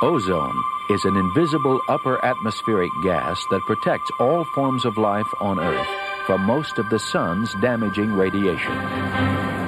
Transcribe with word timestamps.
Ozone 0.00 0.62
is 0.90 1.04
an 1.04 1.16
invisible 1.16 1.80
upper 1.88 2.24
atmospheric 2.24 2.92
gas 3.02 3.44
that 3.50 3.66
protects 3.66 4.08
all 4.20 4.44
forms 4.44 4.84
of 4.84 4.96
life 4.96 5.26
on 5.40 5.58
Earth 5.58 5.88
from 6.24 6.42
most 6.42 6.78
of 6.78 6.88
the 6.88 7.00
sun's 7.00 7.52
damaging 7.54 8.12
radiation. 8.12 8.76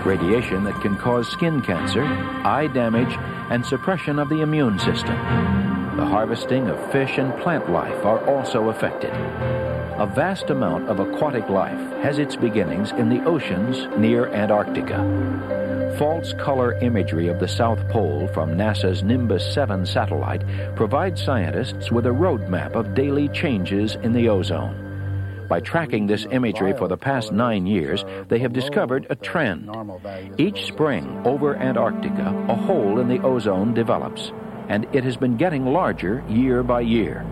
Radiation 0.04 0.62
that 0.64 0.80
can 0.82 0.96
cause 0.96 1.28
skin 1.28 1.60
cancer, 1.62 2.04
eye 2.04 2.68
damage, 2.68 3.16
and 3.50 3.66
suppression 3.66 4.20
of 4.20 4.28
the 4.28 4.40
immune 4.40 4.78
system. 4.78 5.16
The 5.96 6.06
harvesting 6.06 6.68
of 6.68 6.92
fish 6.92 7.18
and 7.18 7.36
plant 7.40 7.68
life 7.68 8.04
are 8.04 8.24
also 8.26 8.68
affected. 8.68 9.12
A 10.00 10.06
vast 10.06 10.48
amount 10.48 10.88
of 10.88 10.98
aquatic 10.98 11.50
life 11.50 11.78
has 12.02 12.18
its 12.18 12.34
beginnings 12.34 12.90
in 12.92 13.10
the 13.10 13.22
oceans 13.24 13.86
near 13.98 14.28
Antarctica. 14.28 15.94
False 15.98 16.32
color 16.32 16.72
imagery 16.80 17.28
of 17.28 17.38
the 17.38 17.46
South 17.46 17.86
Pole 17.90 18.26
from 18.28 18.56
NASA's 18.56 19.02
Nimbus 19.02 19.52
7 19.52 19.84
satellite 19.84 20.42
provides 20.74 21.22
scientists 21.22 21.92
with 21.92 22.06
a 22.06 22.16
roadmap 22.24 22.72
of 22.72 22.94
daily 22.94 23.28
changes 23.28 23.96
in 23.96 24.14
the 24.14 24.30
ozone. 24.30 25.44
By 25.50 25.60
tracking 25.60 26.06
this 26.06 26.26
imagery 26.30 26.72
for 26.72 26.88
the 26.88 26.96
past 26.96 27.30
nine 27.30 27.66
years, 27.66 28.02
they 28.28 28.38
have 28.38 28.54
discovered 28.54 29.06
a 29.10 29.16
trend. 29.16 29.68
Each 30.38 30.64
spring 30.64 31.20
over 31.26 31.56
Antarctica, 31.56 32.34
a 32.48 32.54
hole 32.54 33.00
in 33.00 33.08
the 33.08 33.20
ozone 33.20 33.74
develops, 33.74 34.32
and 34.70 34.86
it 34.94 35.04
has 35.04 35.18
been 35.18 35.36
getting 35.36 35.66
larger 35.66 36.24
year 36.26 36.62
by 36.62 36.80
year. 36.80 37.22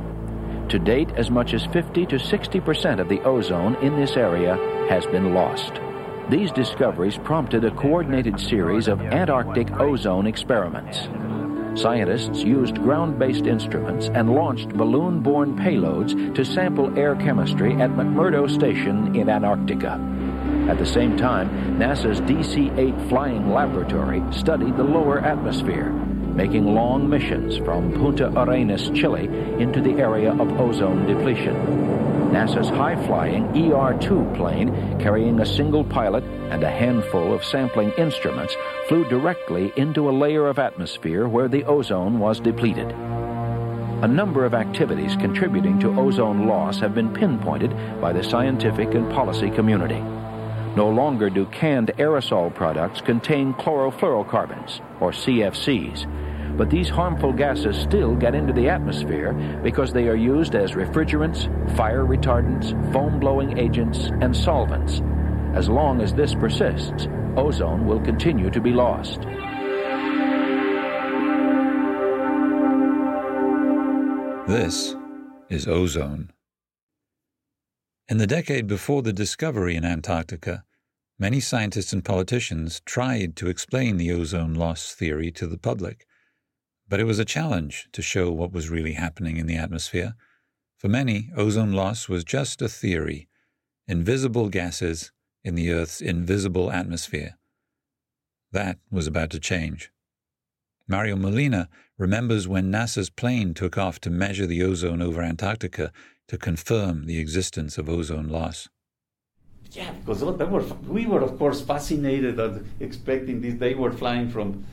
To 0.69 0.79
date, 0.79 1.09
as 1.17 1.31
much 1.31 1.55
as 1.55 1.65
50 1.67 2.05
to 2.07 2.19
60 2.19 2.61
percent 2.61 3.01
of 3.01 3.09
the 3.09 3.23
ozone 3.23 3.75
in 3.77 3.97
this 3.97 4.19
area 4.19 4.55
has 4.91 5.07
been 5.07 5.33
lost. 5.33 5.81
These 6.29 6.53
discoveries 6.53 7.17
prompted 7.17 7.65
a 7.65 7.71
coordinated 7.71 8.39
series 8.39 8.87
of 8.87 9.01
Antarctic 9.01 9.71
ozone 9.81 10.27
experiments. 10.27 11.09
Scientists 11.81 12.43
used 12.45 12.75
ground 12.75 13.19
based 13.19 13.47
instruments 13.47 14.11
and 14.13 14.35
launched 14.35 14.69
balloon 14.69 15.21
borne 15.21 15.57
payloads 15.57 16.35
to 16.35 16.45
sample 16.45 16.99
air 16.99 17.17
chemistry 17.17 17.73
at 17.81 17.91
McMurdo 17.93 18.51
Station 18.51 19.17
in 19.17 19.31
Antarctica. 19.31 19.99
At 20.69 20.77
the 20.77 20.85
same 20.85 21.17
time, 21.17 21.49
NASA's 21.79 22.21
DC 22.21 22.77
8 22.77 23.09
flying 23.09 23.53
laboratory 23.53 24.23
studied 24.33 24.77
the 24.77 24.85
lower 24.85 25.21
atmosphere 25.21 25.95
making 26.39 26.73
long 26.73 27.11
missions 27.11 27.57
from 27.59 27.93
Punta 27.95 28.33
Arenas, 28.41 28.91
Chile, 28.95 29.27
into 29.61 29.81
the 29.81 29.95
area 29.95 30.31
of 30.31 30.61
ozone 30.61 31.05
depletion. 31.05 31.57
NASA's 32.31 32.69
high-flying 32.69 33.43
ER-2 33.73 34.37
plane, 34.37 35.01
carrying 35.01 35.41
a 35.41 35.47
single 35.47 35.83
pilot 35.83 36.23
and 36.53 36.63
a 36.63 36.71
handful 36.71 37.35
of 37.35 37.43
sampling 37.43 37.91
instruments, 37.99 38.55
flew 38.87 39.05
directly 39.09 39.73
into 39.75 40.09
a 40.09 40.13
layer 40.13 40.47
of 40.47 40.61
atmosphere 40.61 41.27
where 41.27 41.49
the 41.49 41.65
ozone 41.65 42.21
was 42.21 42.39
depleted. 42.39 42.87
A 44.03 44.07
number 44.07 44.45
of 44.45 44.55
activities 44.55 45.17
contributing 45.17 45.81
to 45.81 45.99
ozone 45.99 46.47
loss 46.47 46.79
have 46.79 46.95
been 46.95 47.13
pinpointed 47.13 47.75
by 48.01 48.13
the 48.13 48.23
scientific 48.23 48.95
and 48.95 49.11
policy 49.11 49.51
community. 49.51 50.05
No 50.77 50.89
longer 50.89 51.31
do 51.31 51.47
canned 51.47 51.89
aerosol 51.99 52.55
products 52.55 53.01
contain 53.01 53.55
chlorofluorocarbons, 53.55 54.81
or 55.01 55.11
CFCs, 55.11 56.07
but 56.59 56.69
these 56.69 56.89
harmful 56.89 57.33
gases 57.33 57.77
still 57.77 58.17
get 58.17 58.35
into 58.35 58.53
the 58.53 58.69
atmosphere 58.69 59.33
because 59.63 59.93
they 59.93 60.09
are 60.09 60.17
used 60.17 60.57
as 60.57 60.73
refrigerants, 60.73 61.47
fire 61.77 62.05
retardants, 62.05 62.71
foam 62.93 63.21
blowing 63.21 63.57
agents, 63.57 64.11
and 64.21 64.37
solvents. 64.37 65.01
As 65.55 65.69
long 65.69 66.03
as 66.03 66.13
this 66.13 66.35
persists, 66.35 67.07
ozone 67.37 67.87
will 67.87 68.01
continue 68.01 68.51
to 68.51 68.61
be 68.61 68.73
lost. 68.73 69.21
This 74.49 74.97
is 75.49 75.69
ozone. 75.69 76.33
In 78.09 78.19
the 78.19 78.27
decade 78.27 78.67
before 78.67 79.03
the 79.03 79.13
discovery 79.13 79.77
in 79.77 79.85
Antarctica, 79.85 80.65
many 81.21 81.39
scientists 81.39 81.93
and 81.93 82.05
politicians 82.05 82.81
tried 82.85 83.37
to 83.37 83.49
explain 83.49 83.97
the 83.97 84.11
ozone 84.11 84.55
loss 84.55 84.93
theory 84.93 85.31
to 85.33 85.47
the 85.47 85.59
public. 85.59 86.07
But 86.89 87.01
it 87.01 87.05
was 87.05 87.19
a 87.19 87.25
challenge 87.25 87.89
to 87.93 88.03
show 88.03 88.31
what 88.33 88.53
was 88.53 88.71
really 88.71 88.95
happening 88.95 89.37
in 89.37 89.47
the 89.47 89.57
atmosphere. 89.57 90.15
For 90.79 90.89
many, 90.89 91.31
ozone 91.37 91.73
loss 91.73 92.09
was 92.09 92.25
just 92.25 92.63
a 92.63 92.69
theory, 92.69 93.29
invisible 93.87 94.49
gases 94.49 95.13
in 95.45 95.55
the 95.55 95.73
Earth's 95.73 96.01
invisible 96.01 96.71
atmosphere. 96.71 97.37
That 98.53 98.79
was 98.91 99.07
about 99.07 99.31
to 99.31 99.41
change. 99.41 99.91
Mario 100.87 101.17
Molina 101.17 101.69
remembers 101.99 102.49
when 102.49 102.73
NASA's 102.73 103.11
plane 103.11 103.53
took 103.53 103.77
off 103.77 104.01
to 104.01 104.11
measure 104.11 104.47
the 104.47 104.63
ozone 104.63 105.03
over 105.03 105.21
Antarctica 105.21 105.93
to 106.29 106.39
confirm 106.39 107.05
the 107.05 107.19
existence 107.19 107.77
of 107.77 107.89
ozone 107.89 108.29
loss. 108.29 108.69
Yeah, 109.73 109.91
because 109.93 110.23
were, 110.23 110.63
we 110.87 111.07
were, 111.07 111.21
of 111.21 111.39
course, 111.39 111.61
fascinated 111.61 112.41
at 112.41 112.63
expecting 112.81 113.43
this. 113.43 113.55
They 113.55 113.75
were 113.75 113.93
flying 113.93 114.31
from 114.31 114.65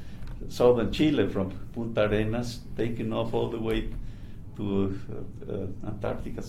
southern 0.49 0.91
Chile 0.91 1.27
from 1.29 1.51
Punta 1.73 2.05
Arenas, 2.05 2.59
taking 2.77 3.13
off 3.13 3.33
all 3.33 3.49
the 3.49 3.59
way 3.59 3.89
to 4.57 4.99
uh, 5.11 5.51
uh, 5.51 5.87
Antarctica. 5.87 6.41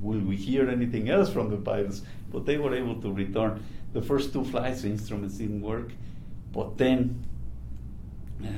will 0.00 0.20
we 0.20 0.36
hear 0.36 0.68
anything 0.68 1.08
else 1.08 1.30
from 1.30 1.50
the 1.50 1.56
pilots? 1.56 2.02
But 2.32 2.46
they 2.46 2.58
were 2.58 2.74
able 2.74 3.00
to 3.00 3.12
return. 3.12 3.64
The 3.92 4.02
first 4.02 4.32
two 4.32 4.44
flights, 4.44 4.82
the 4.82 4.88
instruments 4.88 5.38
didn't 5.38 5.62
work, 5.62 5.92
but 6.52 6.76
then. 6.78 7.24
Uh, 8.42 8.48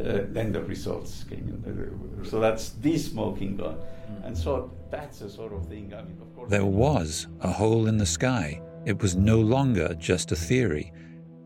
uh 0.00 0.24
then 0.28 0.52
the 0.52 0.62
results 0.62 1.24
came 1.24 1.46
in. 1.48 2.24
So 2.24 2.40
that's 2.40 2.70
de-smoking 2.70 3.56
gone. 3.56 3.78
And 4.24 4.36
so 4.36 4.70
that's 4.90 5.20
a 5.20 5.30
sort 5.30 5.52
of 5.52 5.66
thing. 5.66 5.92
I 5.94 6.02
mean, 6.02 6.18
of 6.20 6.34
course. 6.36 6.50
There 6.50 6.64
was 6.64 7.26
a 7.40 7.50
hole 7.50 7.86
in 7.86 7.96
the 7.96 8.06
sky. 8.06 8.60
It 8.86 9.00
was 9.02 9.14
no 9.16 9.40
longer 9.40 9.94
just 9.94 10.32
a 10.32 10.36
theory. 10.36 10.92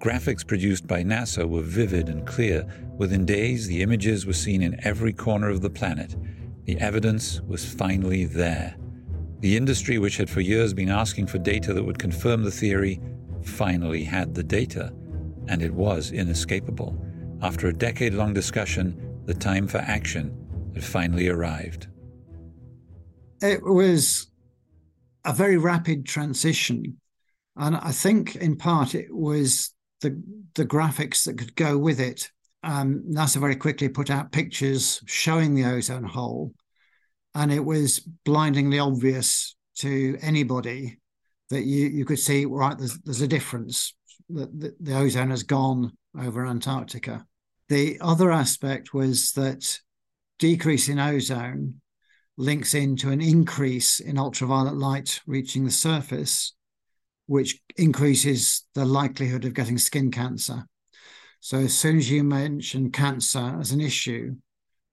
Graphics 0.05 0.47
produced 0.47 0.87
by 0.87 1.03
NASA 1.03 1.49
were 1.49 1.63
vivid 1.63 2.11
and 2.11 2.27
clear. 2.27 2.67
Within 2.99 3.25
days, 3.25 3.67
the 3.67 3.81
images 3.81 4.27
were 4.27 4.35
seen 4.35 4.61
in 4.61 4.79
every 4.85 5.15
corner 5.15 5.49
of 5.49 5.63
the 5.63 5.71
planet. 5.71 6.15
The 6.67 6.79
evidence 6.79 7.41
was 7.41 7.65
finally 7.65 8.27
there. 8.27 8.77
The 9.41 9.57
industry, 9.57 9.97
which 9.97 10.19
had 10.19 10.29
for 10.29 10.43
years 10.43 10.75
been 10.75 10.91
asking 10.91 11.29
for 11.29 11.39
data 11.39 11.73
that 11.73 11.83
would 11.83 11.99
confirm 11.99 12.43
the 12.43 12.51
theory, 12.51 13.01
finally 13.45 14.05
had 14.05 14.35
the 14.35 14.43
data, 14.43 14.93
and 15.49 15.63
it 15.63 15.73
was 15.73 16.13
inescapable. 16.13 17.03
After 17.41 17.69
a 17.69 17.73
decade 17.73 18.13
long 18.13 18.35
discussion, 18.35 19.23
the 19.25 19.33
time 19.33 19.67
for 19.67 19.79
action 19.79 20.37
had 20.75 20.85
finally 20.85 21.29
arrived. 21.29 21.87
It 23.41 23.63
was 23.63 24.31
a 25.25 25.33
very 25.33 25.57
rapid 25.57 26.05
transition. 26.05 26.99
And 27.57 27.77
I 27.77 27.93
think 27.93 28.37
in 28.37 28.57
part 28.57 28.95
it 28.95 29.11
was 29.11 29.74
the 30.05 30.23
the 30.55 30.67
graphics 30.67 31.25
that 31.25 31.39
could 31.39 31.57
go 31.57 31.77
with 31.77 31.99
it. 31.99 32.31
Um, 32.63 33.03
NASA 33.11 33.39
very 33.39 33.57
quickly 33.57 33.89
put 33.89 34.11
out 34.11 34.33
pictures 34.33 35.03
showing 35.07 35.55
the 35.55 35.65
ozone 35.65 36.05
hole, 36.05 36.55
and 37.35 37.53
it 37.53 37.65
was 37.65 37.99
blindingly 38.25 38.79
obvious 38.79 39.57
to 39.79 40.17
anybody 40.23 41.01
that 41.51 41.65
you 41.65 41.89
you 41.89 42.05
could 42.05 42.19
see 42.19 42.45
right 42.45 42.79
there's 42.79 42.99
there's 43.01 43.21
a 43.21 43.29
difference 43.29 43.95
that 44.31 44.59
the, 44.59 44.75
the 44.81 44.97
ozone 44.97 45.31
has 45.31 45.43
gone 45.43 45.93
over 46.19 46.47
Antarctica. 46.47 47.27
The 47.69 47.99
other 48.01 48.31
aspect 48.31 48.95
was 48.95 49.33
that 49.33 49.81
decrease 50.39 50.89
in 50.89 50.99
ozone 50.99 51.81
links 52.37 52.75
into 52.75 53.11
an 53.11 53.21
increase 53.21 54.01
in 54.01 54.19
ultraviolet 54.19 54.77
light 54.77 55.21
reaching 55.27 55.65
the 55.65 55.71
surface, 55.71 56.55
which 57.27 57.61
increases 57.77 58.65
the 58.75 58.85
likelihood 58.85 59.45
of 59.45 59.55
getting 59.55 59.79
skin 59.79 60.11
cancer. 60.11 60.67
So 61.41 61.59
as 61.59 61.77
soon 61.77 61.99
as 61.99 62.11
you 62.11 62.25
mention 62.25 62.91
cancer 62.91 63.57
as 63.61 63.71
an 63.71 63.81
issue, 63.81 64.37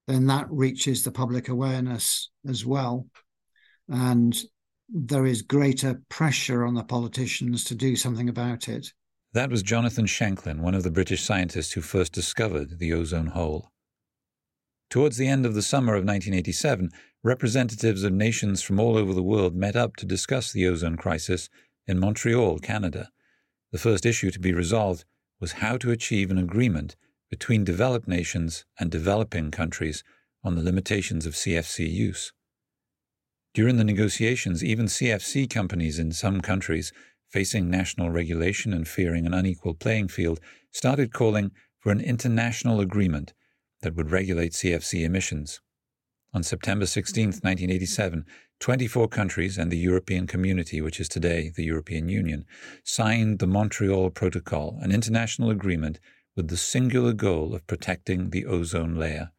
then 0.08 0.28
that 0.28 0.48
reaches 0.50 1.04
the 1.04 1.12
public 1.12 1.48
awareness 1.48 2.30
as 2.48 2.66
well. 2.66 3.08
And 3.88 4.38
there 4.90 5.26
is 5.26 5.42
greater 5.42 6.02
pressure 6.10 6.66
on 6.66 6.74
the 6.74 6.84
politicians 6.84 7.64
to 7.66 7.76
do 7.76 7.96
something 7.96 8.28
about 8.28 8.68
it. 8.68 8.92
That 9.34 9.50
was 9.50 9.64
Jonathan 9.64 10.06
Shanklin, 10.06 10.62
one 10.62 10.76
of 10.76 10.84
the 10.84 10.92
British 10.92 11.24
scientists 11.24 11.72
who 11.72 11.82
first 11.82 12.12
discovered 12.12 12.80
the 12.80 12.94
ozone 12.94 13.28
hole. 13.28 13.72
Towards 14.90 15.16
the 15.16 15.28
end 15.28 15.46
of 15.46 15.54
the 15.54 15.62
summer 15.62 15.94
of 15.94 16.04
1987, 16.04 16.90
representatives 17.24 18.04
of 18.04 18.12
nations 18.12 18.62
from 18.62 18.78
all 18.78 18.98
over 18.98 19.14
the 19.14 19.24
world 19.24 19.56
met 19.56 19.78
up 19.78 19.96
to 19.96 20.06
discuss 20.06 20.52
the 20.52 20.68
ozone 20.68 20.98
crisis 20.98 21.48
in 21.92 22.00
Montreal, 22.00 22.58
Canada. 22.60 23.12
The 23.72 23.78
first 23.78 24.06
issue 24.06 24.32
to 24.32 24.40
be 24.40 24.54
resolved 24.54 25.06
was 25.40 25.52
how 25.54 25.78
to 25.78 25.92
achieve 25.92 26.32
an 26.32 26.38
agreement 26.38 26.96
between 27.30 27.64
developed 27.64 28.08
nations 28.08 28.66
and 28.80 28.90
developing 28.90 29.52
countries 29.52 30.04
on 30.44 30.56
the 30.56 30.64
limitations 30.64 31.26
of 31.26 31.34
CFC 31.34 31.92
use. 31.92 32.34
During 33.54 33.78
the 33.78 33.84
negotiations, 33.84 34.64
even 34.64 34.86
CFC 34.86 35.50
companies 35.50 36.00
in 36.00 36.12
some 36.14 36.42
countries, 36.42 36.94
facing 37.30 37.70
national 37.70 38.10
regulation 38.10 38.74
and 38.74 38.88
fearing 38.88 39.26
an 39.26 39.34
unequal 39.34 39.74
playing 39.74 40.08
field, 40.08 40.40
started 40.72 41.14
calling 41.14 41.52
for 41.80 41.92
an 41.92 42.02
international 42.02 42.80
agreement 42.80 43.34
that 43.82 43.96
would 43.96 44.12
regulate 44.12 44.54
CFC 44.54 45.04
emissions. 45.04 45.60
On 46.34 46.44
September 46.44 46.86
16, 46.86 47.26
1987, 47.26 48.26
24 48.62 49.08
countries 49.08 49.58
and 49.58 49.72
the 49.72 49.78
European 49.78 50.28
Community, 50.28 50.82
which 50.82 51.00
is 51.00 51.10
today 51.10 51.52
the 51.56 51.64
European 51.64 52.08
Union, 52.08 52.46
signed 52.84 53.40
the 53.40 53.48
Montreal 53.48 54.12
Protocol, 54.12 54.78
an 54.82 54.92
international 54.92 55.50
agreement 55.50 56.00
with 56.36 56.48
the 56.48 56.58
singular 56.58 57.12
goal 57.12 57.56
of 57.56 57.66
protecting 57.66 58.30
the 58.30 58.46
ozone 58.46 58.96
layer. 58.96 59.32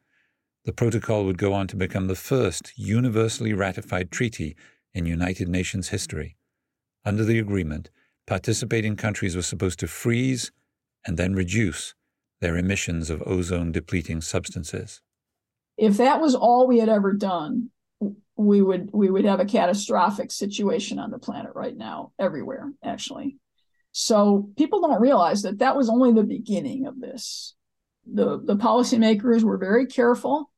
The 0.65 0.73
protocol 0.73 1.25
would 1.25 1.39
go 1.39 1.53
on 1.53 1.69
to 1.69 1.77
become 1.77 2.09
the 2.09 2.17
first 2.17 2.73
universally 2.77 3.53
ratified 3.53 4.11
treaty 4.11 4.57
in 4.93 5.07
United 5.07 5.49
Nations 5.49 5.91
history. 5.91 6.37
Under 7.05 7.25
the 7.25 7.39
agreement, 7.39 7.91
participating 8.27 8.97
countries 8.97 9.37
were 9.37 9.43
supposed 9.43 9.79
to 9.81 9.87
freeze 9.87 10.51
and 11.07 11.17
then 11.17 11.33
reduce 11.33 11.95
their 12.41 12.57
emissions 12.57 13.09
of 13.09 13.23
ozone 13.25 13.71
depleting 13.71 14.21
substances. 14.21 15.01
If 15.79 15.97
that 15.99 16.21
was 16.21 16.35
all 16.35 16.67
we 16.67 16.81
had 16.81 16.89
ever 16.89 17.13
done, 17.13 17.71
we 18.37 18.63
would 18.63 18.91
we 18.93 19.11
would 19.11 19.25
have 19.25 19.41
a 19.41 19.45
catastrophic 19.45 20.31
situation 20.31 20.99
on 20.99 21.11
the 21.11 21.19
planet 21.19 21.53
right 21.55 21.77
now 21.77 22.13
everywhere 22.19 22.73
actually 22.83 23.37
so 23.93 24.51
people 24.57 24.81
don't 24.81 25.01
realize 25.01 25.43
that 25.43 25.59
that 25.59 25.77
was 25.77 25.89
only 25.89 26.13
the 26.13 26.25
beginning 26.25 26.87
of 26.87 26.99
this. 26.99 27.55
The, 28.11 28.41
the 28.43 28.57
policymakers 28.57 29.43
were 29.43 29.59
very 29.59 29.87
careful. 29.87 30.51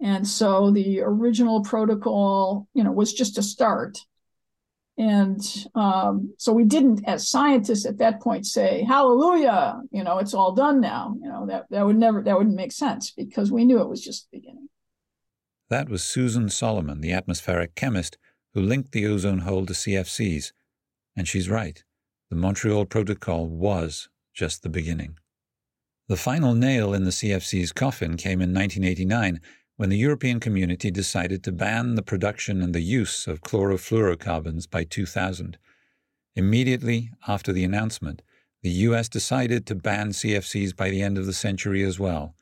And 0.00 0.26
so 0.26 0.72
the 0.72 1.00
original 1.00 1.62
protocol, 1.62 2.68
you 2.74 2.82
know, 2.82 2.90
was 2.90 3.14
just 3.14 3.38
a 3.38 3.42
start. 3.42 3.98
And 4.98 5.40
um, 5.74 6.34
so 6.36 6.52
we 6.52 6.64
didn't, 6.64 7.04
as 7.06 7.28
scientists 7.30 7.86
at 7.86 7.98
that 7.98 8.20
point, 8.20 8.44
say, 8.44 8.84
hallelujah, 8.86 9.80
you 9.90 10.04
know, 10.04 10.18
it's 10.18 10.34
all 10.34 10.52
done 10.52 10.80
now. 10.80 11.14
You 11.20 11.28
know, 11.28 11.46
that, 11.46 11.66
that 11.70 11.86
would 11.86 11.96
never, 11.96 12.22
that 12.22 12.36
wouldn't 12.36 12.56
make 12.56 12.72
sense 12.72 13.12
because 13.12 13.50
we 13.50 13.64
knew 13.64 13.80
it 13.80 13.88
was 13.88 14.04
just 14.04 14.28
the 14.30 14.38
beginning. 14.38 14.68
That 15.70 15.88
was 15.88 16.04
Susan 16.04 16.48
Solomon, 16.50 17.00
the 17.00 17.12
atmospheric 17.12 17.74
chemist, 17.74 18.18
who 18.52 18.60
linked 18.60 18.92
the 18.92 19.06
ozone 19.06 19.40
hole 19.40 19.66
to 19.66 19.72
CFCs. 19.72 20.52
And 21.16 21.26
she's 21.26 21.48
right 21.48 21.82
the 22.30 22.36
Montreal 22.36 22.86
Protocol 22.86 23.48
was 23.48 24.08
just 24.32 24.62
the 24.62 24.68
beginning. 24.68 25.18
The 26.08 26.16
final 26.16 26.54
nail 26.54 26.92
in 26.92 27.04
the 27.04 27.10
CFC's 27.10 27.72
coffin 27.72 28.16
came 28.16 28.40
in 28.42 28.52
1989 28.52 29.40
when 29.76 29.88
the 29.88 29.96
European 29.98 30.40
community 30.40 30.90
decided 30.90 31.42
to 31.44 31.52
ban 31.52 31.94
the 31.94 32.02
production 32.02 32.62
and 32.62 32.74
the 32.74 32.80
use 32.80 33.26
of 33.26 33.42
chlorofluorocarbons 33.42 34.68
by 34.68 34.84
2000. 34.84 35.58
Immediately 36.36 37.10
after 37.28 37.52
the 37.52 37.64
announcement, 37.64 38.22
the 38.62 38.70
US 38.70 39.08
decided 39.08 39.66
to 39.66 39.74
ban 39.74 40.10
CFCs 40.10 40.74
by 40.74 40.90
the 40.90 41.02
end 41.02 41.18
of 41.18 41.26
the 41.26 41.32
century 41.32 41.82
as 41.82 41.98
well. 41.98 42.34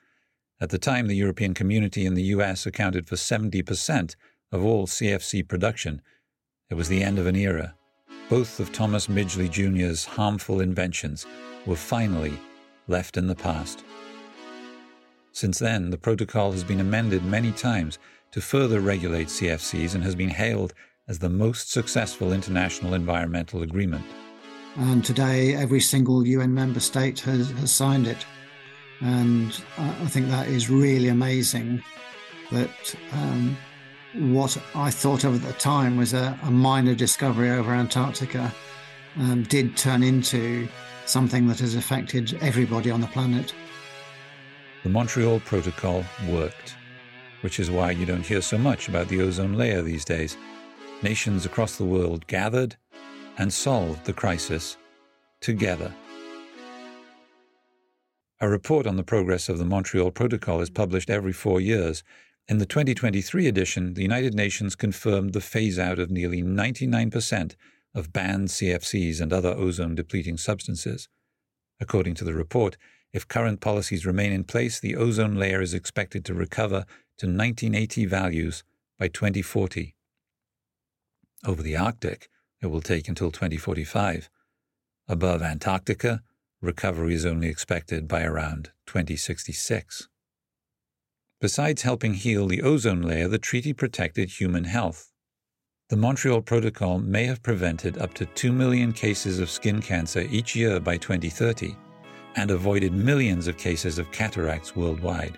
At 0.62 0.70
the 0.70 0.78
time, 0.78 1.08
the 1.08 1.16
European 1.16 1.52
community 1.52 2.06
in 2.06 2.14
the 2.14 2.32
US 2.36 2.64
accounted 2.64 3.06
for 3.06 3.16
70% 3.16 4.16
of 4.50 4.64
all 4.64 4.86
CFC 4.86 5.46
production. 5.46 6.00
It 6.70 6.74
was 6.74 6.88
the 6.88 7.02
end 7.02 7.18
of 7.18 7.26
an 7.26 7.36
era 7.36 7.74
both 8.32 8.60
of 8.60 8.72
Thomas 8.72 9.08
Midgley 9.08 9.50
Jr.'s 9.50 10.06
harmful 10.06 10.62
inventions 10.62 11.26
were 11.66 11.76
finally 11.76 12.32
left 12.88 13.18
in 13.18 13.26
the 13.26 13.34
past. 13.34 13.84
Since 15.32 15.58
then, 15.58 15.90
the 15.90 15.98
protocol 15.98 16.50
has 16.52 16.64
been 16.64 16.80
amended 16.80 17.26
many 17.26 17.52
times 17.52 17.98
to 18.30 18.40
further 18.40 18.80
regulate 18.80 19.26
CFCs 19.26 19.94
and 19.94 20.02
has 20.02 20.14
been 20.14 20.30
hailed 20.30 20.72
as 21.08 21.18
the 21.18 21.28
most 21.28 21.70
successful 21.70 22.32
international 22.32 22.94
environmental 22.94 23.60
agreement. 23.60 24.06
And 24.76 25.04
today, 25.04 25.54
every 25.54 25.80
single 25.80 26.26
UN 26.26 26.54
member 26.54 26.80
state 26.80 27.20
has, 27.20 27.50
has 27.50 27.70
signed 27.70 28.06
it. 28.06 28.24
And 29.02 29.60
I 29.78 30.06
think 30.06 30.28
that 30.28 30.48
is 30.48 30.70
really 30.70 31.08
amazing 31.08 31.82
that 32.52 32.94
um, 33.12 33.56
what 34.14 34.56
I 34.74 34.90
thought 34.90 35.24
of 35.24 35.34
at 35.34 35.52
the 35.52 35.58
time 35.58 35.96
was 35.96 36.12
a, 36.12 36.38
a 36.44 36.50
minor 36.50 36.94
discovery 36.94 37.50
over 37.50 37.72
Antarctica 37.72 38.52
um, 39.16 39.42
did 39.44 39.76
turn 39.76 40.02
into 40.02 40.68
something 41.06 41.48
that 41.48 41.58
has 41.58 41.74
affected 41.74 42.38
everybody 42.40 42.90
on 42.90 43.00
the 43.00 43.06
planet. 43.08 43.52
The 44.84 44.88
Montreal 44.88 45.40
Protocol 45.40 46.04
worked, 46.28 46.76
which 47.40 47.58
is 47.58 47.70
why 47.70 47.90
you 47.90 48.06
don't 48.06 48.24
hear 48.24 48.40
so 48.40 48.58
much 48.58 48.88
about 48.88 49.08
the 49.08 49.20
ozone 49.20 49.54
layer 49.54 49.82
these 49.82 50.04
days. 50.04 50.36
Nations 51.02 51.44
across 51.44 51.76
the 51.76 51.84
world 51.84 52.26
gathered 52.28 52.76
and 53.38 53.52
solved 53.52 54.04
the 54.04 54.12
crisis 54.12 54.76
together. 55.40 55.92
A 58.42 58.48
report 58.48 58.88
on 58.88 58.96
the 58.96 59.04
progress 59.04 59.48
of 59.48 59.58
the 59.58 59.64
Montreal 59.64 60.10
Protocol 60.10 60.60
is 60.60 60.68
published 60.68 61.08
every 61.08 61.32
four 61.32 61.60
years 61.60 62.02
in 62.48 62.58
the 62.58 62.66
2023 62.66 63.46
edition, 63.46 63.94
the 63.94 64.02
United 64.02 64.34
Nations 64.34 64.74
confirmed 64.74 65.32
the 65.32 65.40
phase 65.40 65.78
out 65.78 66.00
of 66.00 66.10
nearly 66.10 66.42
99% 66.42 67.54
of 67.94 68.12
banned 68.12 68.48
CFCs 68.48 69.20
and 69.20 69.32
other 69.32 69.54
ozone 69.54 69.94
depleting 69.94 70.36
substances. 70.36 71.08
According 71.78 72.14
to 72.16 72.24
the 72.24 72.34
report, 72.34 72.76
if 73.12 73.28
current 73.28 73.60
policies 73.60 74.04
remain 74.04 74.32
in 74.32 74.42
place, 74.42 74.80
the 74.80 74.96
ozone 74.96 75.36
layer 75.36 75.62
is 75.62 75.72
expected 75.72 76.24
to 76.24 76.34
recover 76.34 76.84
to 77.18 77.26
1980 77.26 78.06
values 78.06 78.64
by 78.98 79.06
2040. 79.06 79.94
Over 81.46 81.62
the 81.62 81.76
Arctic, 81.76 82.28
it 82.60 82.66
will 82.66 82.80
take 82.80 83.06
until 83.06 83.30
2045. 83.30 84.28
Above 85.06 85.42
Antarctica, 85.42 86.22
recovery 86.62 87.12
is 87.12 87.26
only 87.26 87.48
expected 87.48 88.06
by 88.06 88.22
around 88.22 88.70
2066. 88.86 90.08
Besides 91.40 91.82
helping 91.82 92.14
heal 92.14 92.46
the 92.46 92.62
ozone 92.62 93.02
layer, 93.02 93.26
the 93.26 93.38
treaty 93.38 93.72
protected 93.72 94.30
human 94.30 94.64
health. 94.64 95.10
The 95.88 95.96
Montreal 95.96 96.40
Protocol 96.40 97.00
may 97.00 97.24
have 97.24 97.42
prevented 97.42 97.98
up 97.98 98.14
to 98.14 98.26
2 98.26 98.52
million 98.52 98.92
cases 98.92 99.40
of 99.40 99.50
skin 99.50 99.82
cancer 99.82 100.20
each 100.30 100.54
year 100.54 100.78
by 100.78 100.96
2030 100.96 101.76
and 102.36 102.50
avoided 102.52 102.92
millions 102.92 103.48
of 103.48 103.58
cases 103.58 103.98
of 103.98 104.10
cataracts 104.12 104.76
worldwide. 104.76 105.36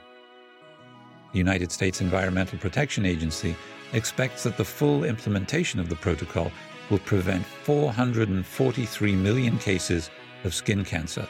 The 1.33 1.39
United 1.39 1.73
States 1.73 2.03
Environmental 2.03 2.59
Protection 2.59 3.07
Agency 3.07 3.57
expects 3.95 4.43
that 4.43 4.59
the 4.59 4.65
full 4.65 5.05
implementation 5.05 5.81
of 5.81 5.89
the 5.89 5.97
protocol 5.97 6.53
will 6.91 7.01
prevent 7.01 7.45
443 7.45 9.13
million 9.17 9.59
cases 9.59 10.11
of 10.45 10.55
skin 10.55 10.85
cancer, 10.85 11.27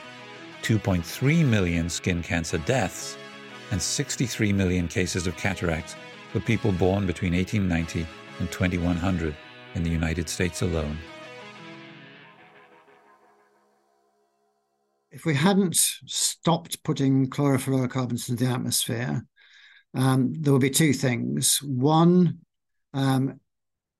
2.3 0.62 1.46
million 1.46 1.88
skin 1.88 2.22
cancer 2.22 2.58
deaths, 2.58 3.16
and 3.70 3.80
63 3.80 4.52
million 4.52 4.88
cases 4.88 5.26
of 5.26 5.36
cataracts 5.36 5.96
for 6.32 6.40
people 6.40 6.72
born 6.72 7.06
between 7.06 7.32
1890 7.34 8.06
and 8.38 8.50
2100 8.50 9.34
in 9.74 9.82
the 9.82 9.90
United 9.90 10.28
States 10.28 10.62
alone. 10.62 10.96
If 15.10 15.24
we 15.24 15.34
hadn't 15.34 15.76
stopped 15.76 16.82
putting 16.82 17.30
chlorofluorocarbons 17.30 18.28
into 18.28 18.44
the 18.44 18.50
atmosphere, 18.50 19.24
um, 19.94 20.32
there 20.32 20.52
would 20.52 20.62
be 20.62 20.70
two 20.70 20.92
things. 20.92 21.58
One, 21.62 22.38
um, 22.92 23.38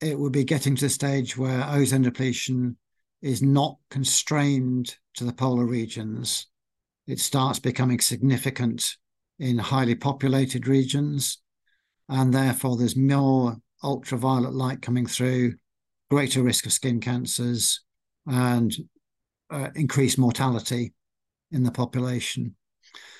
it 0.00 0.18
would 0.18 0.32
be 0.32 0.44
getting 0.44 0.74
to 0.74 0.86
the 0.86 0.90
stage 0.90 1.36
where 1.36 1.64
ozone 1.68 2.02
depletion 2.02 2.76
is 3.24 3.40
not 3.40 3.78
constrained 3.88 4.96
to 5.14 5.24
the 5.24 5.32
polar 5.32 5.64
regions. 5.64 6.46
It 7.06 7.18
starts 7.18 7.58
becoming 7.58 7.98
significant 7.98 8.98
in 9.38 9.56
highly 9.56 9.94
populated 9.94 10.68
regions, 10.68 11.38
and 12.06 12.34
therefore 12.34 12.76
there's 12.76 12.96
more 12.96 13.56
ultraviolet 13.82 14.52
light 14.52 14.82
coming 14.82 15.06
through, 15.06 15.54
greater 16.10 16.42
risk 16.42 16.66
of 16.66 16.72
skin 16.72 17.00
cancers, 17.00 17.80
and 18.26 18.76
uh, 19.50 19.70
increased 19.74 20.18
mortality 20.18 20.92
in 21.50 21.62
the 21.62 21.72
population. 21.72 22.54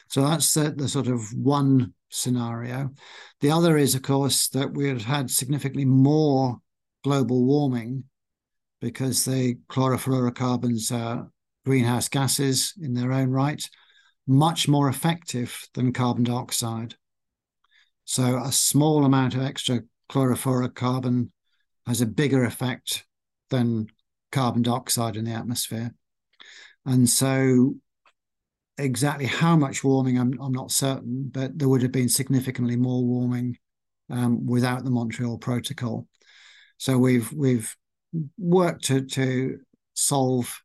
So 0.09 0.21
that's 0.21 0.53
the, 0.53 0.75
the 0.77 0.87
sort 0.87 1.09
of 1.09 1.33
one 1.33 1.95
scenario. 2.11 2.91
The 3.41 3.51
other 3.51 3.79
is, 3.79 3.95
of 3.95 4.03
course, 4.03 4.49
that 4.49 4.75
we've 4.75 5.05
had 5.05 5.31
significantly 5.31 5.87
more 5.87 6.59
global 7.03 7.43
warming 7.47 8.05
because 8.85 9.25
the 9.25 9.57
chlorofluorocarbons 9.71 10.93
are 10.95 11.31
greenhouse 11.65 12.07
gases 12.07 12.75
in 12.83 12.93
their 12.93 13.13
own 13.13 13.31
right 13.31 13.67
much 14.27 14.69
more 14.69 14.91
effective 14.91 15.67
than 15.73 15.91
carbon 15.91 16.23
dioxide. 16.23 16.95
So 18.05 18.43
a 18.45 18.53
small 18.53 19.07
amount 19.07 19.37
of 19.37 19.43
extra 19.43 19.81
chlorofluorocarbon 20.11 21.31
has 21.87 22.03
a 22.03 22.07
bigger 22.07 22.45
effect 22.45 23.07
than 23.49 23.87
carbon 24.31 24.61
dioxide 24.61 25.17
in 25.17 25.25
the 25.25 25.33
atmosphere. 25.33 25.95
And 26.85 27.09
so 27.09 27.77
exactly 28.77 29.25
how 29.25 29.57
much 29.57 29.83
warming, 29.83 30.19
I'm, 30.19 30.39
I'm 30.43 30.53
not 30.53 30.71
certain, 30.71 31.31
but 31.33 31.59
there 31.59 31.71
would 31.71 31.81
have 31.81 31.93
been 31.93 32.11
significantly 32.11 32.77
more 32.77 33.03
warming 33.03 33.57
um, 34.11 34.45
without 34.45 34.85
the 34.85 34.91
Montreal 34.91 35.39
Protocol. 35.39 36.07
So 36.77 36.99
we've 36.99 37.33
we've 37.33 37.75
worked 38.39 38.85
to 38.85 39.03
to 39.03 39.59
solve 39.95 40.63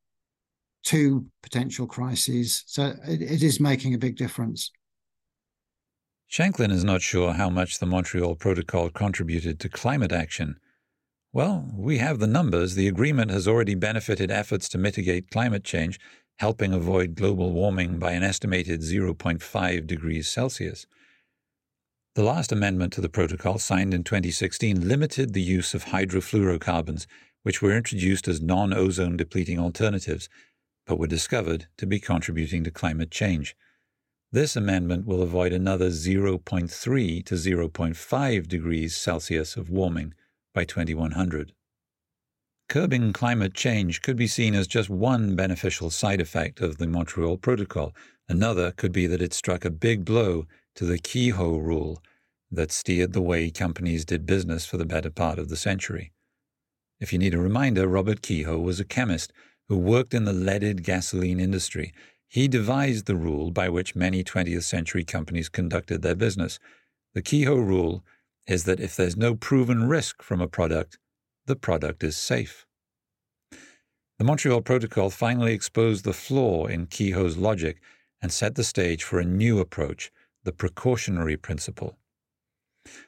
two 0.83 1.25
potential 1.43 1.87
crises. 1.87 2.63
So 2.65 2.93
it, 3.07 3.21
it 3.21 3.43
is 3.43 3.59
making 3.59 3.93
a 3.93 3.97
big 3.97 4.15
difference. 4.15 4.71
Shanklin 6.27 6.71
is 6.71 6.83
not 6.83 7.01
sure 7.01 7.33
how 7.33 7.49
much 7.49 7.79
the 7.79 7.87
Montreal 7.87 8.35
Protocol 8.35 8.89
contributed 8.89 9.59
to 9.59 9.69
climate 9.69 10.11
action. 10.11 10.57
Well, 11.33 11.69
we 11.75 11.97
have 11.97 12.19
the 12.19 12.27
numbers. 12.27 12.75
The 12.75 12.87
agreement 12.87 13.31
has 13.31 13.47
already 13.47 13.75
benefited 13.75 14.31
efforts 14.31 14.69
to 14.69 14.77
mitigate 14.77 15.31
climate 15.31 15.63
change, 15.63 15.99
helping 16.37 16.73
avoid 16.73 17.15
global 17.15 17.51
warming 17.51 17.99
by 17.99 18.11
an 18.11 18.23
estimated 18.23 18.81
0.5 18.81 19.87
degrees 19.87 20.27
Celsius. 20.27 20.85
The 22.15 22.23
last 22.23 22.51
amendment 22.51 22.93
to 22.93 23.01
the 23.01 23.09
protocol, 23.09 23.59
signed 23.59 23.93
in 23.93 24.03
2016, 24.03 24.87
limited 24.87 25.33
the 25.33 25.41
use 25.41 25.73
of 25.73 25.85
hydrofluorocarbons, 25.85 27.05
which 27.43 27.61
were 27.61 27.75
introduced 27.75 28.27
as 28.27 28.41
non 28.41 28.73
ozone 28.73 29.17
depleting 29.17 29.59
alternatives, 29.59 30.29
but 30.85 30.99
were 30.99 31.07
discovered 31.07 31.67
to 31.77 31.85
be 31.85 31.99
contributing 31.99 32.63
to 32.63 32.71
climate 32.71 33.11
change. 33.11 33.55
This 34.31 34.55
amendment 34.55 35.07
will 35.07 35.23
avoid 35.23 35.53
another 35.53 35.89
0.3 35.89 37.25
to 37.25 37.35
0.5 37.35 38.47
degrees 38.47 38.95
Celsius 38.95 39.57
of 39.57 39.69
warming 39.69 40.13
by 40.53 40.65
2100. 40.65 41.53
Curbing 42.67 43.13
climate 43.13 43.55
change 43.55 44.03
could 44.03 44.15
be 44.15 44.27
seen 44.27 44.53
as 44.53 44.67
just 44.67 44.89
one 44.89 45.35
beneficial 45.35 45.89
side 45.89 46.21
effect 46.21 46.61
of 46.61 46.77
the 46.77 46.85
Montreal 46.85 47.37
Protocol. 47.37 47.95
Another 48.27 48.71
could 48.71 48.91
be 48.91 49.07
that 49.07 49.23
it 49.23 49.33
struck 49.33 49.65
a 49.65 49.71
big 49.71 50.05
blow 50.05 50.45
to 50.75 50.85
the 50.85 50.99
Kehoe 50.99 51.57
rule 51.57 51.99
that 52.51 52.71
steered 52.71 53.13
the 53.13 53.21
way 53.21 53.49
companies 53.49 54.05
did 54.05 54.27
business 54.27 54.67
for 54.67 54.77
the 54.77 54.85
better 54.85 55.09
part 55.09 55.39
of 55.39 55.49
the 55.49 55.57
century. 55.57 56.11
If 56.99 57.13
you 57.13 57.19
need 57.19 57.33
a 57.33 57.39
reminder, 57.39 57.87
Robert 57.87 58.21
Kehoe 58.21 58.59
was 58.59 58.79
a 58.79 58.85
chemist 58.85 59.31
who 59.67 59.77
worked 59.77 60.13
in 60.13 60.25
the 60.25 60.33
leaded 60.33 60.83
gasoline 60.83 61.39
industry 61.39 61.93
he 62.29 62.47
devised 62.47 63.07
the 63.07 63.15
rule 63.15 63.49
by 63.49 63.69
which 63.69 63.95
many 63.95 64.23
20th 64.23 64.63
century 64.63 65.03
companies 65.03 65.49
conducted 65.49 66.03
their 66.03 66.15
business. 66.15 66.59
The 67.15 67.23
Kehoe 67.23 67.57
rule 67.57 68.05
is 68.47 68.65
that 68.65 68.79
if 68.79 68.95
there's 68.95 69.17
no 69.17 69.33
proven 69.33 69.89
risk 69.89 70.21
from 70.21 70.39
a 70.39 70.47
product, 70.47 70.99
the 71.47 71.55
product 71.55 72.03
is 72.03 72.15
safe. 72.15 72.67
The 74.19 74.25
Montreal 74.25 74.61
Protocol 74.61 75.09
finally 75.09 75.53
exposed 75.53 76.03
the 76.03 76.13
flaw 76.13 76.67
in 76.67 76.85
Kehoe's 76.85 77.35
logic 77.35 77.81
and 78.21 78.31
set 78.31 78.53
the 78.53 78.63
stage 78.63 79.03
for 79.03 79.19
a 79.19 79.25
new 79.25 79.59
approach, 79.59 80.11
the 80.43 80.51
precautionary 80.51 81.37
principle. 81.37 81.97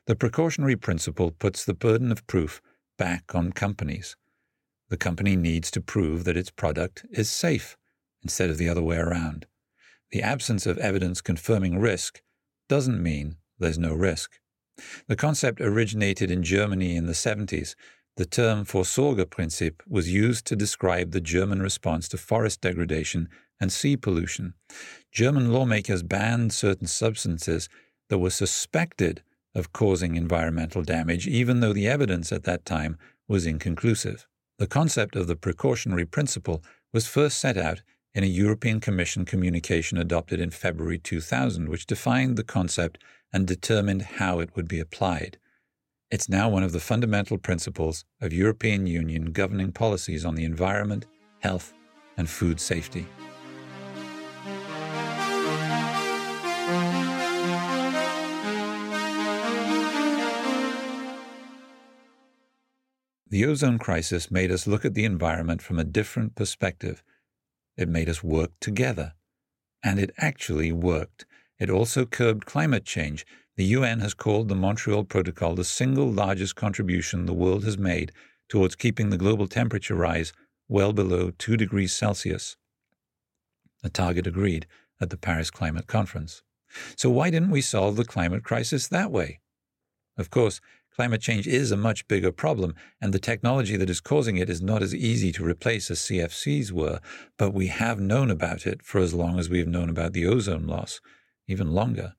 The 0.08 0.16
precautionary 0.16 0.78
principle 0.78 1.30
puts 1.32 1.64
the 1.64 1.76
burden 1.76 2.12
of 2.12 2.26
proof 2.26 2.60
back 3.02 3.34
on 3.34 3.52
companies. 3.52 4.16
The 4.90 5.04
company 5.08 5.36
needs 5.36 5.72
to 5.72 5.82
prove 5.82 6.24
that 6.26 6.38
its 6.38 6.52
product 6.52 7.04
is 7.10 7.32
safe 7.32 7.76
instead 8.22 8.52
of 8.52 8.60
the 8.60 8.70
other 8.70 8.84
way 8.84 8.98
around. 8.98 9.48
The 10.12 10.22
absence 10.22 10.68
of 10.68 10.78
evidence 10.78 11.20
confirming 11.20 11.80
risk 11.80 12.22
doesn't 12.70 13.02
mean 13.02 13.38
there's 13.58 13.80
no 13.80 13.96
risk. 13.96 14.34
The 15.08 15.16
concept 15.16 15.62
originated 15.62 16.30
in 16.30 16.44
Germany 16.44 16.96
in 16.96 17.08
the 17.08 17.14
70s. 17.14 17.74
The 18.18 18.28
term 18.28 18.66
Vorsorgeprinzip 18.66 19.82
was 19.88 20.14
used 20.14 20.46
to 20.46 20.56
describe 20.56 21.10
the 21.10 21.22
German 21.22 21.60
response 21.60 22.08
to 22.10 22.18
forest 22.20 22.62
degradation 22.62 23.30
and 23.60 23.72
sea 23.72 23.98
pollution. 23.98 24.54
German 25.12 25.52
lawmakers 25.52 26.04
banned 26.04 26.54
certain 26.54 26.86
substances 26.86 27.68
that 28.10 28.20
were 28.20 28.30
suspected 28.30 29.24
of 29.54 29.74
causing 29.74 30.16
environmental 30.16 30.84
damage, 30.84 31.28
even 31.28 31.60
though 31.60 31.74
the 31.74 31.88
evidence 31.88 32.32
at 32.32 32.44
that 32.44 32.66
time 32.66 32.98
was 33.28 33.46
inconclusive. 33.46 34.26
The 34.60 34.68
concept 34.68 35.16
of 35.16 35.28
the 35.28 35.36
precautionary 35.36 36.06
principle 36.06 36.64
was 36.94 37.08
first 37.08 37.40
set 37.40 37.58
out 37.58 37.82
in 38.14 38.24
a 38.24 38.28
European 38.28 38.80
Commission 38.80 39.26
communication 39.26 39.98
adopted 39.98 40.40
in 40.40 40.52
February 40.52 40.98
2000, 40.98 41.70
which 41.70 41.86
defined 41.86 42.38
the 42.38 42.44
concept 42.44 42.98
and 43.34 43.48
determined 43.48 44.02
how 44.02 44.40
it 44.40 44.56
would 44.56 44.68
be 44.68 44.80
applied. 44.80 45.38
It's 46.10 46.28
now 46.28 46.50
one 46.50 46.64
of 46.64 46.74
the 46.74 46.80
fundamental 46.82 47.38
principles 47.38 48.04
of 48.20 48.34
European 48.34 48.86
Union 48.86 49.32
governing 49.32 49.72
policies 49.72 50.26
on 50.26 50.36
the 50.36 50.44
environment, 50.44 51.06
health, 51.40 51.74
and 52.18 52.30
food 52.30 52.60
safety. 52.60 53.08
The 63.32 63.46
ozone 63.46 63.80
crisis 63.80 64.30
made 64.30 64.52
us 64.52 64.68
look 64.68 64.84
at 64.84 64.94
the 64.94 65.06
environment 65.06 65.62
from 65.62 65.80
a 65.80 65.86
different 65.86 66.36
perspective 66.36 67.02
it 67.78 67.88
made 67.88 68.10
us 68.10 68.22
work 68.22 68.52
together. 68.60 69.14
And 69.82 70.00
it 70.00 70.12
actually 70.18 70.74
worked. 70.74 71.26
It 71.58 71.70
also 71.70 72.06
curbed 72.06 72.46
climate 72.46 72.84
change. 72.84 73.26
The 73.56 73.64
UN 73.64 74.02
has 74.02 74.14
called 74.14 74.50
the 74.50 74.56
Montreal 74.56 75.06
Protocol 75.06 75.56
the 75.56 75.64
single 75.64 76.12
largest 76.12 76.58
contribution 76.58 77.26
the 77.26 77.34
world 77.34 77.64
has 77.64 77.78
made 77.78 78.12
towards 78.50 78.76
keeping 78.76 79.10
the 79.10 79.18
global 79.18 79.48
temperature 79.48 79.96
rise 79.96 80.34
well 80.68 80.92
below 80.92 81.32
2 81.32 81.56
degrees 81.56 81.94
Celsius, 81.94 82.58
a 83.82 83.90
target 83.90 84.28
agreed 84.28 84.68
at 85.00 85.10
the 85.10 85.18
Paris 85.18 85.50
Climate 85.50 85.88
Conference. 85.88 86.44
So, 86.98 87.10
why 87.10 87.30
didn't 87.30 87.50
we 87.50 87.62
solve 87.62 87.96
the 87.96 88.06
climate 88.06 88.44
crisis 88.44 88.88
that 88.90 89.12
way? 89.12 89.40
Of 90.18 90.30
course, 90.30 90.60
Climate 91.02 91.22
change 91.22 91.48
is 91.48 91.72
a 91.72 91.78
much 91.78 92.08
bigger 92.08 92.32
problem, 92.32 92.76
and 93.02 93.12
the 93.12 93.18
technology 93.18 93.76
that 93.76 93.90
is 93.90 94.00
causing 94.00 94.38
it 94.38 94.52
is 94.52 94.62
not 94.62 94.84
as 94.84 94.94
easy 94.94 95.32
to 95.32 95.44
replace 95.44 95.90
as 95.90 95.98
CFCs 95.98 96.72
were, 96.72 97.00
but 97.40 97.56
we 97.56 97.70
have 97.70 98.00
known 98.00 98.30
about 98.30 98.68
it 98.68 98.84
for 98.84 99.00
as 99.00 99.12
long 99.12 99.40
as 99.40 99.50
we 99.50 99.58
have 99.58 99.68
known 99.68 99.90
about 99.90 100.14
the 100.14 100.28
ozone 100.28 100.68
loss, 100.68 101.02
even 101.48 101.74
longer. 101.74 102.14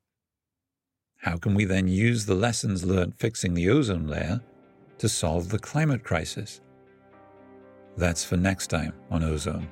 How 1.19 1.37
can 1.37 1.55
we 1.55 1.65
then 1.65 1.87
use 1.87 2.27
the 2.27 2.35
lessons 2.35 2.85
learned 2.85 3.15
fixing 3.15 3.55
the 3.55 3.71
ozone 3.71 4.09
layer 4.09 4.41
to 4.99 5.09
solve 5.09 5.51
the 5.51 5.61
climate 5.61 6.03
crisis? 6.03 6.61
That's 7.97 8.25
for 8.25 8.37
next 8.37 8.67
time 8.67 8.95
on 9.13 9.23
Ozone. 9.23 9.69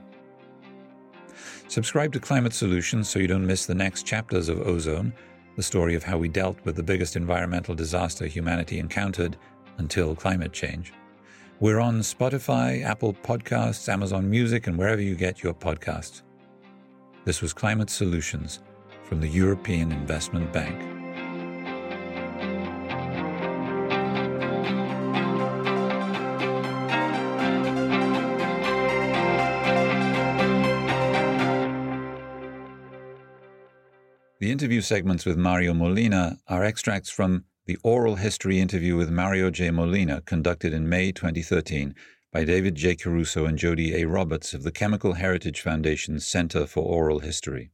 Subscribe 1.66 2.12
to 2.12 2.20
Climate 2.20 2.52
Solutions 2.52 3.08
so 3.08 3.18
you 3.18 3.26
don't 3.26 3.44
miss 3.44 3.66
the 3.66 3.74
next 3.74 4.06
chapters 4.06 4.48
of 4.48 4.60
Ozone 4.60 5.12
the 5.56 5.62
story 5.62 5.94
of 5.94 6.02
how 6.02 6.18
we 6.18 6.28
dealt 6.28 6.58
with 6.64 6.76
the 6.76 6.82
biggest 6.82 7.16
environmental 7.16 7.74
disaster 7.74 8.26
humanity 8.26 8.78
encountered 8.78 9.36
until 9.78 10.14
climate 10.14 10.52
change. 10.52 10.92
We're 11.60 11.80
on 11.80 12.00
Spotify, 12.00 12.82
Apple 12.84 13.12
Podcasts, 13.12 13.88
Amazon 13.88 14.30
Music, 14.30 14.66
and 14.66 14.78
wherever 14.78 15.02
you 15.02 15.14
get 15.14 15.42
your 15.42 15.54
podcasts. 15.54 16.22
This 17.24 17.42
was 17.42 17.52
Climate 17.52 17.90
Solutions 17.90 18.60
from 19.04 19.20
the 19.20 19.28
European 19.28 19.92
Investment 19.92 20.52
Bank. 20.52 20.89
The 34.50 34.54
interview 34.54 34.80
segments 34.80 35.24
with 35.24 35.36
Mario 35.36 35.72
Molina 35.72 36.36
are 36.48 36.64
extracts 36.64 37.08
from 37.08 37.44
the 37.66 37.78
oral 37.84 38.16
history 38.16 38.58
interview 38.58 38.96
with 38.96 39.08
Mario 39.08 39.48
J. 39.48 39.70
Molina 39.70 40.22
conducted 40.22 40.74
in 40.74 40.88
May 40.88 41.12
2013 41.12 41.94
by 42.32 42.42
David 42.42 42.74
J. 42.74 42.96
Caruso 42.96 43.46
and 43.46 43.56
Jody 43.56 43.94
A. 44.02 44.08
Roberts 44.08 44.52
of 44.52 44.64
the 44.64 44.72
Chemical 44.72 45.12
Heritage 45.12 45.60
Foundation's 45.60 46.26
Center 46.26 46.66
for 46.66 46.82
Oral 46.82 47.20
History. 47.20 47.70